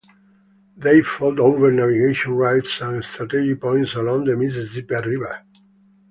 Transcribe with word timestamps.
They 0.77 1.03
fought 1.03 1.37
over 1.39 1.69
navigation 1.71 2.33
rights 2.33 2.81
and 2.81 3.05
strategic 3.05 3.61
points 3.61 3.93
along 3.93 4.23
the 4.25 4.35
Mississippi 4.35 4.95
River. 4.95 5.43